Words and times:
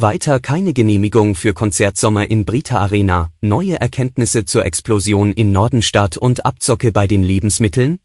Weiter 0.00 0.40
keine 0.40 0.74
Genehmigung 0.74 1.34
für 1.34 1.54
Konzertsommer 1.54 2.28
in 2.28 2.44
Brita 2.44 2.78
Arena, 2.78 3.32
neue 3.40 3.80
Erkenntnisse 3.80 4.44
zur 4.44 4.66
Explosion 4.66 5.32
in 5.32 5.52
Nordenstadt 5.52 6.18
und 6.18 6.44
Abzocke 6.44 6.92
bei 6.92 7.06
den 7.06 7.22
Lebensmitteln? 7.22 7.98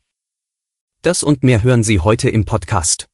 Das 1.02 1.22
und 1.22 1.44
mehr 1.44 1.64
hören 1.64 1.84
Sie 1.84 2.00
heute 2.00 2.30
im 2.30 2.45
Podcast. 2.45 3.09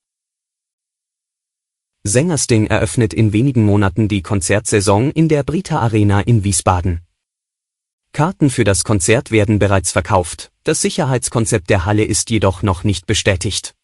Sängersting 2.04 2.68
eröffnet 2.68 3.16
in 3.16 3.34
wenigen 3.34 3.66
Monaten 3.66 4.10
die 4.10 4.22
Konzertsaison 4.22 5.10
in 5.10 5.28
der 5.28 5.42
Brita 5.42 5.80
Arena 5.80 6.22
in 6.22 6.44
Wiesbaden. 6.44 7.02
Karten 8.14 8.52
für 8.52 8.64
das 8.64 8.84
Konzert 8.84 9.32
werden 9.32 9.58
bereits 9.58 9.92
verkauft, 9.92 10.52
das 10.64 10.82
Sicherheitskonzept 10.82 11.72
der 11.72 11.86
Halle 11.86 12.04
ist 12.04 12.30
jedoch 12.30 12.62
noch 12.62 12.84
nicht 12.84 13.08
bestätigt. 13.08 13.77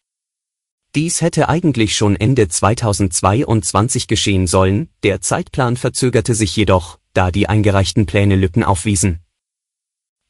Dies 0.94 1.22
hätte 1.22 1.48
eigentlich 1.48 1.96
schon 1.96 2.14
Ende 2.14 2.46
2022 2.46 4.06
geschehen 4.06 4.46
sollen, 4.46 4.88
der 5.02 5.20
Zeitplan 5.20 5.76
verzögerte 5.76 6.36
sich 6.36 6.54
jedoch, 6.54 7.00
da 7.14 7.32
die 7.32 7.48
eingereichten 7.48 8.06
Pläne 8.06 8.36
Lücken 8.36 8.62
aufwiesen. 8.62 9.18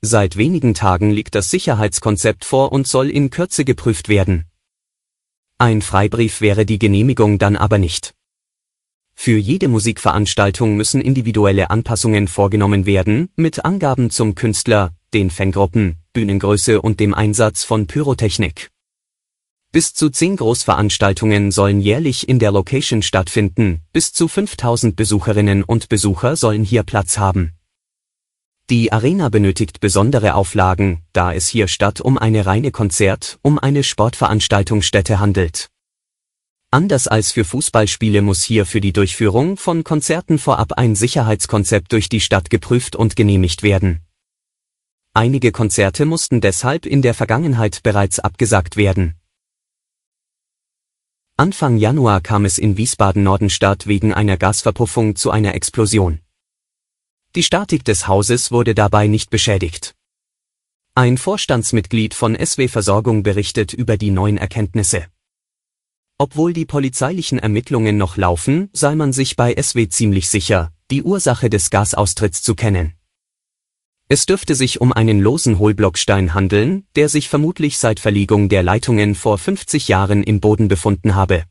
Seit 0.01 0.39
wenigen 0.39 0.73
Tagen 0.73 1.11
liegt 1.11 1.35
das 1.35 1.51
Sicherheitskonzept 1.51 2.47
vor 2.47 2.73
und 2.73 2.89
soll 2.89 3.11
in 3.11 3.29
Kürze 3.29 3.67
geprüft 3.67 4.09
werden. 4.09 4.47
Ein 5.59 5.83
Freibrief 5.83 6.41
wäre 6.41 6.65
die 6.65 6.79
Genehmigung 6.79 7.39
dann 7.39 7.57
aber 7.57 7.77
nicht. 7.77 8.15
Für 9.15 9.37
jede 9.37 9.69
Musikveranstaltung 9.69 10.77
müssen 10.77 11.01
individuelle 11.01 11.71
Anpassungen 11.71 12.27
vorgenommen 12.27 12.87
werden, 12.87 13.29
mit 13.37 13.65
Angaben 13.67 14.11
zum 14.11 14.35
Künstler, 14.35 14.95
den 15.13 15.31
Fangruppen, 15.31 15.97
Bühnengröße 16.15 16.81
und 16.81 17.01
dem 17.01 17.13
Einsatz 17.13 17.65
von 17.65 17.87
Pyrotechnik. 17.87 18.74
Bis 19.75 19.93
zu 19.93 20.09
zehn 20.09 20.37
Großveranstaltungen 20.37 21.51
sollen 21.51 21.81
jährlich 21.81 22.29
in 22.29 22.39
der 22.39 22.53
Location 22.53 23.03
stattfinden, 23.03 23.81
bis 23.93 24.13
zu 24.13 24.29
5000 24.29 24.95
Besucherinnen 24.95 25.65
und 25.65 25.89
Besucher 25.89 26.37
sollen 26.37 26.63
hier 26.63 26.85
Platz 26.85 27.19
haben. 27.19 27.55
Die 28.71 28.93
Arena 28.93 29.31
benötigt 29.31 29.81
besondere 29.81 30.37
Auflagen, 30.37 31.03
da 31.13 31.35
es 31.35 31.49
hier 31.49 31.67
statt 31.67 32.01
um 32.01 32.19
eine 32.19 32.47
reine 32.47 32.71
Konzert, 32.71 33.41
um 33.43 33.59
eine 33.59 33.83
Sportveranstaltungsstätte 33.83 35.19
handelt. 35.19 35.71
Anders 36.71 37.09
als 37.09 37.33
für 37.33 37.45
Fußballspiele 37.45 38.23
muss 38.23 38.45
hier 38.45 38.67
für 38.67 38.81
die 38.81 38.93
Durchführung 38.93 39.57
von 39.57 39.83
Konzerten 39.83 40.39
vorab 40.39 40.75
ein 40.75 40.95
Sicherheitskonzept 40.95 41.91
durch 41.91 42.09
die 42.09 42.21
Stadt 42.21 42.49
geprüft 42.49 42.95
und 42.95 43.17
genehmigt 43.17 43.65
werden. 43.65 44.03
Einige 45.15 45.51
Konzerte 45.51 46.07
mussten 46.07 46.41
deshalb 46.41 46.87
in 46.87 47.03
der 47.03 47.15
Vergangenheit 47.15 47.83
bereits 47.83 48.21
abgesagt 48.21 48.77
werden. 48.77 49.17
Anfang 51.37 51.79
Januar 51.79 52.21
kam 52.21 52.45
es 52.45 52.59
in 52.59 52.77
Wiesbaden-Nordenstadt 52.77 53.89
wegen 53.89 54.15
einer 54.15 54.37
Gasverpuffung 54.37 55.17
zu 55.17 55.33
einer 55.33 55.57
Explosion. 55.57 56.21
Die 57.35 57.43
Statik 57.43 57.85
des 57.85 58.07
Hauses 58.07 58.53
wurde 58.53 58.73
dabei 58.73 59.09
nicht 59.09 59.31
beschädigt. 59.31 59.97
Ein 60.95 61.19
Vorstandsmitglied 61.19 62.15
von 62.15 62.37
SW 62.37 62.69
Versorgung 62.69 63.25
berichtet 63.25 63.73
über 63.73 63.97
die 63.97 64.13
neuen 64.13 64.39
Erkenntnisse. 64.39 65.07
Obwohl 66.19 66.53
die 66.53 66.67
polizeilichen 66.67 67.41
Ermittlungen 67.41 67.97
noch 67.97 68.17
laufen, 68.17 68.71
sei 68.73 68.95
man 68.95 69.13
sich 69.13 69.35
bei 69.35 69.61
SW 69.61 69.89
ziemlich 69.89 70.29
sicher, 70.29 70.71
die 70.93 71.03
Ursache 71.03 71.51
des 71.51 71.71
Gasaustritts 71.71 72.43
zu 72.43 72.55
kennen. 72.55 72.95
Es 74.09 74.27
dürfte 74.27 74.55
sich 74.55 74.83
um 74.83 74.93
einen 74.93 75.19
losen 75.19 75.59
Hohlblockstein 75.59 76.35
handeln, 76.35 76.87
der 76.95 77.09
sich 77.09 77.29
vermutlich 77.31 77.79
seit 77.79 78.01
Verlegung 78.01 78.51
der 78.51 78.63
Leitungen 78.63 79.15
vor 79.15 79.39
50 79.39 79.89
Jahren 79.89 80.23
im 80.23 80.41
Boden 80.41 80.69
befunden 80.69 81.15
habe. 81.15 81.45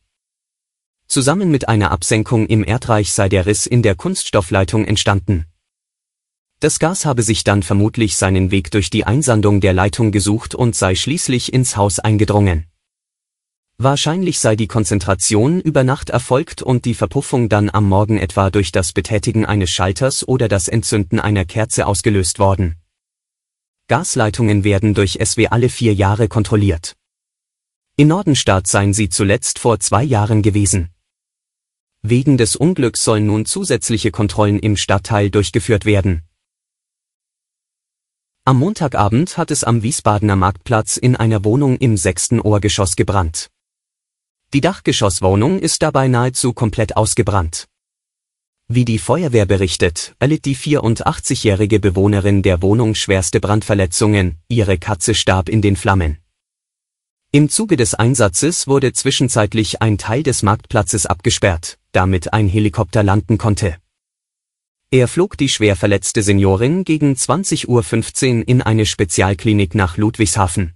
Zusammen 1.07 1.49
mit 1.49 1.67
einer 1.67 1.91
Absenkung 1.91 2.45
im 2.47 2.63
Erdreich 2.63 3.11
sei 3.11 3.27
der 3.27 3.47
Riss 3.47 3.65
in 3.65 3.81
der 3.81 3.95
Kunststoffleitung 3.95 4.85
entstanden. 4.85 5.45
Das 6.59 6.79
Gas 6.79 7.05
habe 7.05 7.23
sich 7.23 7.43
dann 7.43 7.63
vermutlich 7.63 8.17
seinen 8.17 8.51
Weg 8.51 8.71
durch 8.71 8.89
die 8.89 9.03
Einsandung 9.03 9.59
der 9.59 9.73
Leitung 9.73 10.11
gesucht 10.11 10.55
und 10.55 10.75
sei 10.75 10.95
schließlich 10.95 11.51
ins 11.51 11.75
Haus 11.75 11.99
eingedrungen. 11.99 12.67
Wahrscheinlich 13.83 14.39
sei 14.39 14.55
die 14.55 14.67
Konzentration 14.67 15.59
über 15.59 15.83
Nacht 15.83 16.09
erfolgt 16.09 16.61
und 16.61 16.85
die 16.85 16.93
Verpuffung 16.93 17.49
dann 17.49 17.69
am 17.69 17.89
Morgen 17.89 18.17
etwa 18.17 18.49
durch 18.49 18.71
das 18.71 18.93
Betätigen 18.93 19.45
eines 19.45 19.71
Schalters 19.71 20.25
oder 20.25 20.47
das 20.47 20.69
Entzünden 20.69 21.19
einer 21.19 21.43
Kerze 21.43 21.85
ausgelöst 21.85 22.39
worden. 22.39 22.77
Gasleitungen 23.89 24.63
werden 24.63 24.93
durch 24.93 25.19
SW 25.21 25.49
alle 25.49 25.67
vier 25.67 25.93
Jahre 25.93 26.29
kontrolliert. 26.29 26.95
In 27.97 28.07
Nordenstadt 28.07 28.67
seien 28.67 28.93
sie 28.93 29.09
zuletzt 29.09 29.59
vor 29.59 29.81
zwei 29.81 30.03
Jahren 30.05 30.43
gewesen. 30.43 30.87
Wegen 32.03 32.37
des 32.37 32.55
Unglücks 32.55 33.03
sollen 33.03 33.25
nun 33.25 33.45
zusätzliche 33.45 34.11
Kontrollen 34.11 34.59
im 34.59 34.77
Stadtteil 34.77 35.29
durchgeführt 35.29 35.83
werden. 35.83 36.21
Am 38.45 38.59
Montagabend 38.59 39.37
hat 39.37 39.51
es 39.51 39.65
am 39.65 39.83
Wiesbadener 39.83 40.37
Marktplatz 40.37 40.95
in 40.95 41.17
einer 41.17 41.43
Wohnung 41.43 41.75
im 41.75 41.97
sechsten 41.97 42.39
Ohrgeschoss 42.39 42.95
gebrannt. 42.95 43.49
Die 44.53 44.61
Dachgeschosswohnung 44.61 45.57
ist 45.57 45.81
dabei 45.81 46.07
nahezu 46.07 46.53
komplett 46.53 46.95
ausgebrannt. 46.95 47.65
Wie 48.67 48.85
die 48.85 48.99
Feuerwehr 48.99 49.47
berichtet, 49.47 50.15
erlitt 50.19 50.45
die 50.45 50.55
84-jährige 50.55 51.79
Bewohnerin 51.79 52.43
der 52.43 52.61
Wohnung 52.61 52.93
schwerste 52.93 53.39
Brandverletzungen, 53.39 54.37
ihre 54.49 54.77
Katze 54.77 55.15
starb 55.15 55.49
in 55.49 55.63
den 55.63 55.75
Flammen. 55.75 56.19
Im 57.31 57.49
Zuge 57.49 57.77
des 57.77 57.95
Einsatzes 57.95 58.67
wurde 58.67 58.93
zwischenzeitlich 58.93 59.81
ein 59.81 59.97
Teil 59.97 60.21
des 60.21 60.43
Marktplatzes 60.43 61.07
abgesperrt, 61.07 61.79
damit 61.91 62.31
ein 62.31 62.47
Helikopter 62.47 63.01
landen 63.01 63.39
konnte. 63.39 63.77
Er 64.91 65.07
flog 65.07 65.35
die 65.35 65.49
schwer 65.49 65.75
verletzte 65.75 66.21
Seniorin 66.21 66.83
gegen 66.83 67.13
20.15 67.13 68.37
Uhr 68.37 68.47
in 68.47 68.61
eine 68.61 68.85
Spezialklinik 68.85 69.73
nach 69.73 69.97
Ludwigshafen. 69.97 70.75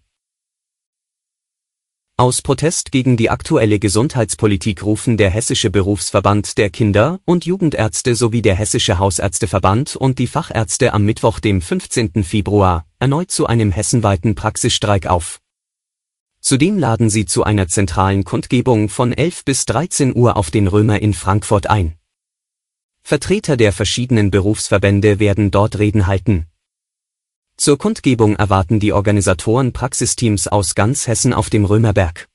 Aus 2.20 2.42
Protest 2.42 2.92
gegen 2.92 3.16
die 3.16 3.30
aktuelle 3.30 3.78
Gesundheitspolitik 3.78 4.84
rufen 4.84 5.18
der 5.18 5.30
Hessische 5.30 5.70
Berufsverband 5.70 6.58
der 6.58 6.72
Kinder- 6.72 7.20
und 7.26 7.46
Jugendärzte 7.46 8.16
sowie 8.16 8.42
der 8.42 8.56
Hessische 8.56 8.98
Hausärzteverband 8.98 9.96
und 9.96 10.18
die 10.18 10.26
Fachärzte 10.26 10.94
am 10.94 11.04
Mittwoch, 11.06 11.40
dem 11.40 11.62
15. 11.62 12.24
Februar, 12.24 12.88
erneut 12.98 13.30
zu 13.30 13.46
einem 13.46 13.72
hessenweiten 13.72 14.34
Praxisstreik 14.34 15.06
auf. 15.06 15.42
Zudem 16.40 16.80
laden 16.80 17.12
sie 17.12 17.26
zu 17.26 17.44
einer 17.44 17.68
zentralen 17.68 18.24
Kundgebung 18.24 18.90
von 18.90 19.14
11 19.14 19.46
bis 19.46 19.66
13 19.68 20.16
Uhr 20.16 20.38
auf 20.38 20.50
den 20.50 20.68
Römer 20.68 21.00
in 21.00 21.14
Frankfurt 21.14 21.70
ein. 21.70 22.00
Vertreter 23.04 23.58
der 23.58 23.72
verschiedenen 23.72 24.32
Berufsverbände 24.32 25.20
werden 25.20 25.52
dort 25.52 25.78
Reden 25.78 26.08
halten. 26.08 26.48
Zur 27.60 27.80
Kundgebung 27.80 28.36
erwarten 28.36 28.80
die 28.80 28.94
Organisatoren 28.94 29.74
Praxisteams 29.74 30.48
aus 30.48 30.76
ganz 30.76 31.08
Hessen 31.08 31.34
auf 31.34 31.50
dem 31.50 31.66
Römerberg. 31.66 32.28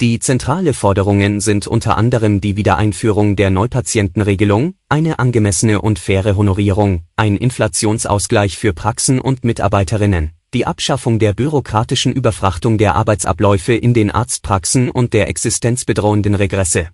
Die 0.00 0.18
zentrale 0.18 0.74
Forderungen 0.74 1.40
sind 1.40 1.68
unter 1.68 1.96
anderem 1.96 2.40
die 2.40 2.56
Wiedereinführung 2.56 3.36
der 3.36 3.50
Neupatientenregelung, 3.50 4.74
eine 4.88 5.20
angemessene 5.20 5.80
und 5.80 6.00
faire 6.00 6.36
Honorierung, 6.36 7.04
ein 7.14 7.36
Inflationsausgleich 7.36 8.58
für 8.58 8.74
Praxen 8.74 9.20
und 9.20 9.44
Mitarbeiterinnen, 9.44 10.32
die 10.52 10.66
Abschaffung 10.66 11.18
der 11.20 11.32
bürokratischen 11.32 12.12
Überfrachtung 12.12 12.78
der 12.78 12.96
Arbeitsabläufe 12.96 13.74
in 13.74 13.94
den 13.94 14.10
Arztpraxen 14.10 14.90
und 14.90 15.14
der 15.14 15.28
existenzbedrohenden 15.28 16.34
Regresse. 16.34 16.90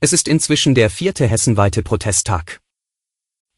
Es 0.00 0.12
ist 0.12 0.26
inzwischen 0.26 0.74
der 0.74 0.88
vierte 0.88 1.26
hessenweite 1.26 1.82
Protesttag. 1.82 2.63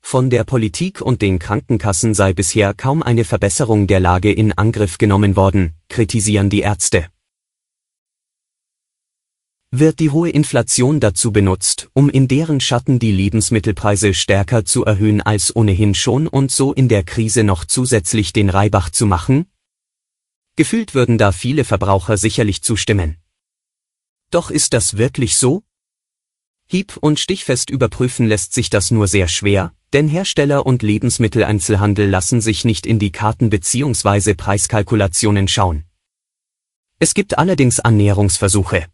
Von 0.08 0.30
der 0.30 0.44
Politik 0.44 1.00
und 1.00 1.20
den 1.20 1.40
Krankenkassen 1.40 2.14
sei 2.14 2.32
bisher 2.32 2.74
kaum 2.74 3.02
eine 3.02 3.24
Verbesserung 3.24 3.88
der 3.88 3.98
Lage 3.98 4.32
in 4.32 4.52
Angriff 4.52 4.98
genommen 4.98 5.34
worden, 5.34 5.74
kritisieren 5.88 6.48
die 6.48 6.60
Ärzte. 6.60 7.08
Wird 9.72 9.98
die 9.98 10.10
hohe 10.10 10.30
Inflation 10.30 11.00
dazu 11.00 11.32
benutzt, 11.32 11.90
um 11.92 12.08
in 12.08 12.28
deren 12.28 12.60
Schatten 12.60 13.00
die 13.00 13.10
Lebensmittelpreise 13.10 14.14
stärker 14.14 14.64
zu 14.64 14.84
erhöhen 14.84 15.22
als 15.22 15.56
ohnehin 15.56 15.92
schon 15.92 16.28
und 16.28 16.52
so 16.52 16.72
in 16.72 16.88
der 16.88 17.02
Krise 17.02 17.42
noch 17.42 17.64
zusätzlich 17.64 18.32
den 18.32 18.48
Reibach 18.48 18.90
zu 18.90 19.06
machen? 19.06 19.46
Gefühlt 20.54 20.94
würden 20.94 21.18
da 21.18 21.32
viele 21.32 21.64
Verbraucher 21.64 22.16
sicherlich 22.16 22.62
zustimmen. 22.62 23.16
Doch 24.30 24.52
ist 24.52 24.72
das 24.72 24.98
wirklich 24.98 25.36
so? 25.36 25.64
Hieb- 26.68 26.96
und 26.96 27.18
stichfest 27.18 27.70
überprüfen 27.70 28.26
lässt 28.28 28.54
sich 28.54 28.70
das 28.70 28.92
nur 28.92 29.08
sehr 29.08 29.26
schwer, 29.26 29.72
denn 29.96 30.08
Hersteller 30.08 30.66
und 30.66 30.82
Lebensmitteleinzelhandel 30.82 32.06
lassen 32.06 32.42
sich 32.42 32.66
nicht 32.66 32.84
in 32.84 32.98
die 32.98 33.12
Karten 33.12 33.48
bzw. 33.48 34.34
Preiskalkulationen 34.34 35.48
schauen. 35.48 35.84
Es 36.98 37.14
gibt 37.14 37.38
allerdings 37.38 37.80
Annäherungsversuche. 37.80 38.84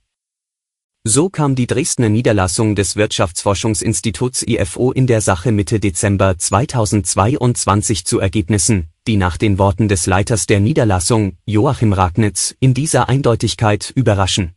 So 1.02 1.28
kam 1.28 1.56
die 1.56 1.66
Dresdner 1.66 2.08
Niederlassung 2.08 2.76
des 2.76 2.94
Wirtschaftsforschungsinstituts 2.94 4.44
IFO 4.46 4.92
in 4.92 5.08
der 5.08 5.20
Sache 5.22 5.50
Mitte 5.50 5.80
Dezember 5.80 6.38
2022 6.38 8.04
zu 8.04 8.20
Ergebnissen, 8.20 8.86
die 9.08 9.16
nach 9.16 9.36
den 9.36 9.58
Worten 9.58 9.88
des 9.88 10.06
Leiters 10.06 10.46
der 10.46 10.60
Niederlassung, 10.60 11.36
Joachim 11.44 11.92
Ragnitz, 11.92 12.54
in 12.60 12.74
dieser 12.74 13.08
Eindeutigkeit 13.08 13.90
überraschen. 13.96 14.54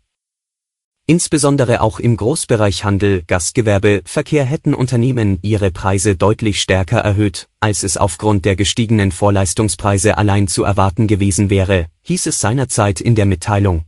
Insbesondere 1.08 1.82
auch 1.82 2.00
im 2.00 2.18
Großbereich 2.18 2.84
Handel, 2.84 3.22
Gastgewerbe, 3.28 4.02
Verkehr 4.06 4.44
hätten 4.44 4.74
Unternehmen 4.74 5.38
ihre 5.44 5.70
Preise 5.70 6.16
deutlich 6.16 6.60
stärker 6.60 6.98
erhöht, 6.98 7.48
als 7.60 7.84
es 7.84 7.96
aufgrund 7.96 8.44
der 8.44 8.56
gestiegenen 8.56 9.12
Vorleistungspreise 9.12 10.18
allein 10.18 10.48
zu 10.48 10.64
erwarten 10.64 11.06
gewesen 11.06 11.52
wäre, 11.52 11.86
hieß 12.02 12.26
es 12.26 12.40
seinerzeit 12.40 13.02
in 13.02 13.14
der 13.14 13.28
Mitteilung. 13.28 13.86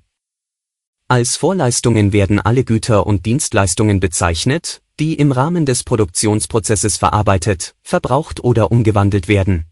Als 1.07 1.37
Vorleistungen 1.37 2.13
werden 2.13 2.39
alle 2.39 2.63
Güter 2.63 3.07
und 3.07 3.25
Dienstleistungen 3.25 3.99
bezeichnet, 3.99 4.83
die 4.99 5.15
im 5.15 5.31
Rahmen 5.31 5.65
des 5.65 5.83
Produktionsprozesses 5.83 6.97
verarbeitet, 6.97 7.73
verbraucht 7.81 8.43
oder 8.43 8.71
umgewandelt 8.71 9.27
werden. 9.27 9.65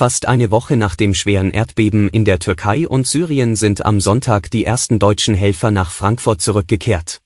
Fast 0.00 0.26
eine 0.26 0.50
Woche 0.50 0.78
nach 0.78 0.96
dem 0.96 1.12
schweren 1.12 1.50
Erdbeben 1.50 2.08
in 2.08 2.24
der 2.24 2.38
Türkei 2.38 2.88
und 2.88 3.06
Syrien 3.06 3.54
sind 3.54 3.84
am 3.84 4.00
Sonntag 4.00 4.50
die 4.50 4.64
ersten 4.64 4.98
deutschen 4.98 5.34
Helfer 5.34 5.70
nach 5.70 5.90
Frankfurt 5.90 6.40
zurückgekehrt. 6.40 7.20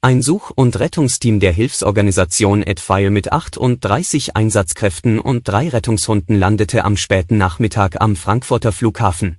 Ein 0.00 0.20
Such- 0.20 0.50
und 0.50 0.80
Rettungsteam 0.80 1.38
der 1.38 1.52
Hilfsorganisation 1.52 2.64
AdFire 2.66 3.10
mit 3.10 3.30
38 3.30 4.34
Einsatzkräften 4.34 5.20
und 5.20 5.46
drei 5.46 5.68
Rettungshunden 5.68 6.36
landete 6.36 6.84
am 6.84 6.96
späten 6.96 7.38
Nachmittag 7.38 8.00
am 8.00 8.16
Frankfurter 8.16 8.72
Flughafen. 8.72 9.36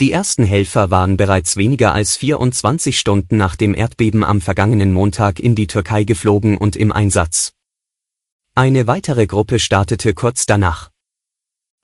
Die 0.00 0.10
ersten 0.10 0.44
Helfer 0.44 0.90
waren 0.90 1.18
bereits 1.18 1.58
weniger 1.58 1.92
als 1.92 2.16
24 2.16 2.98
Stunden 2.98 3.36
nach 3.36 3.54
dem 3.54 3.74
Erdbeben 3.74 4.24
am 4.24 4.40
vergangenen 4.40 4.94
Montag 4.94 5.40
in 5.40 5.54
die 5.54 5.66
Türkei 5.66 6.04
geflogen 6.04 6.56
und 6.56 6.74
im 6.74 6.90
Einsatz. 6.90 7.52
Eine 8.54 8.86
weitere 8.86 9.26
Gruppe 9.26 9.58
startete 9.58 10.14
kurz 10.14 10.46
danach. 10.46 10.88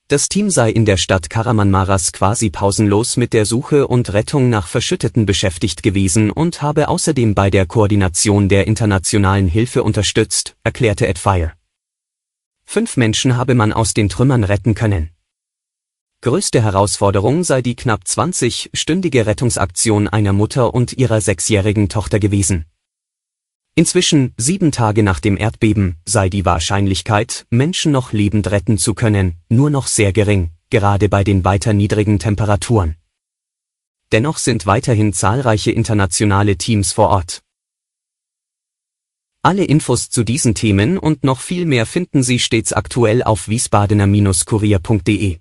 Das 0.09 0.29
Team 0.29 0.51
sei 0.51 0.71
in 0.71 0.85
der 0.85 0.99
Stadt 0.99 1.31
Karamanmaras 1.31 2.13
quasi 2.13 2.51
pausenlos 2.51 3.17
mit 3.17 3.33
der 3.33 3.47
Suche 3.47 3.89
und 3.89 4.13
Rettung 4.13 4.51
nach 4.51 4.69
Verschütteten 4.69 5.25
beschäftigt 5.25 5.83
gewesen 5.83 6.31
und 6.31 6.61
habe 6.61 6.89
außerdem 6.89 7.35
bei 7.35 7.49
der 7.49 7.65
Koordination 7.65 8.51
der 8.51 8.67
internationalen 8.67 9.49
Hilfe 9.49 9.83
unterstützt, 9.83 10.57
erklärte 10.63 11.07
Ed 11.07 11.19
Fire. 11.19 11.53
Fünf 12.67 12.99
Menschen 12.99 13.39
habe 13.39 13.55
man 13.55 13.73
aus 13.73 13.95
den 13.95 14.11
Trümmern 14.11 14.45
retten 14.45 14.75
können. 14.75 15.09
Größte 16.21 16.63
Herausforderung 16.63 17.43
sei 17.43 17.63
die 17.63 17.75
knapp 17.75 18.03
20-stündige 18.07 19.25
Rettungsaktion 19.25 20.07
einer 20.09 20.35
Mutter 20.35 20.75
und 20.75 20.93
ihrer 20.93 21.23
sechsjährigen 21.23 21.89
Tochter 21.89 22.21
gewesen. 22.21 22.67
Inzwischen, 23.77 24.33
sieben 24.37 24.71
Tage 24.71 25.03
nach 25.03 25.19
dem 25.19 25.37
Erdbeben, 25.37 25.97
sei 26.07 26.29
die 26.29 26.45
Wahrscheinlichkeit, 26.45 27.45
Menschen 27.51 27.91
noch 27.91 28.13
lebend 28.13 28.53
retten 28.53 28.79
zu 28.79 28.95
können, 28.95 29.35
nur 29.49 29.69
noch 29.69 29.89
sehr 29.89 30.13
gering, 30.13 30.51
gerade 30.71 31.09
bei 31.09 31.25
den 31.25 31.45
weiter 31.45 31.73
niedrigen 31.73 32.21
Temperaturen. 32.21 32.95
Dennoch 34.13 34.39
sind 34.39 34.67
weiterhin 34.67 35.13
zahlreiche 35.13 35.73
internationale 35.73 36.57
Teams 36.57 36.93
vor 36.93 37.09
Ort. 37.09 37.43
Alle 39.43 39.65
Infos 39.65 40.09
zu 40.09 40.23
diesen 40.23 40.55
Themen 40.55 40.97
und 40.97 41.25
noch 41.25 41.41
viel 41.41 41.67
mehr 41.67 41.85
finden 41.85 42.23
Sie 42.23 42.39
stets 42.39 42.73
aktuell 42.73 43.25
auf 43.25 43.49
wiesbadener-kurier.de. 43.49 45.41